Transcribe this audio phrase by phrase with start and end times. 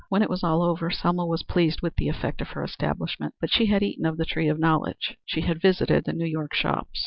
[0.09, 3.51] When it was all over Selma was pleased with the effect of her establishment, but
[3.51, 5.15] she had eaten of the tree of knowledge.
[5.27, 6.99] She had visited the New York shops.